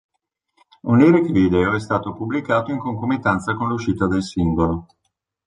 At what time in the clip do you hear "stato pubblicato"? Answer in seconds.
1.79-2.71